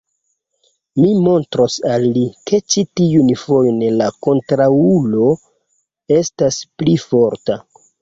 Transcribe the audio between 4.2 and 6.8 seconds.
kontraŭulo estas